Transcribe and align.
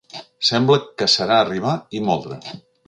Sembla 0.49 0.79
que 1.01 1.09
serà 1.17 1.39
arribar 1.43 1.77
i 2.01 2.05
moldre. 2.09 2.45